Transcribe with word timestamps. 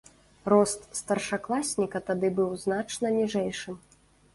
Рост 0.53 0.87
старшакласніка 1.01 2.03
тады 2.11 2.35
быў 2.41 2.51
значна 2.67 3.17
ніжэйшым. 3.23 3.83